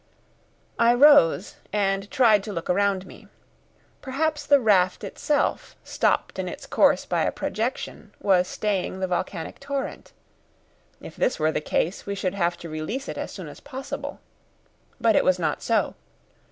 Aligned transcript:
I 0.79 0.95
rose, 0.95 1.57
and 1.71 2.09
tried 2.09 2.41
to 2.45 2.51
look 2.51 2.71
around 2.71 3.05
me. 3.05 3.27
Perhaps 4.01 4.47
the 4.47 4.59
raft 4.59 5.03
itself, 5.03 5.75
stopped 5.83 6.39
in 6.39 6.49
its 6.49 6.65
course 6.65 7.05
by 7.05 7.21
a 7.21 7.31
projection, 7.31 8.11
was 8.19 8.47
staying 8.47 8.99
the 8.99 9.05
volcanic 9.05 9.59
torrent. 9.59 10.11
If 11.01 11.15
this 11.15 11.37
were 11.37 11.51
the 11.51 11.61
case 11.61 12.07
we 12.07 12.15
should 12.15 12.33
have 12.33 12.57
to 12.57 12.67
release 12.67 13.07
it 13.07 13.17
as 13.19 13.31
soon 13.31 13.47
as 13.47 13.59
possible. 13.59 14.19
But 14.99 15.15
it 15.15 15.23
was 15.23 15.37
not 15.37 15.61
so. 15.61 15.93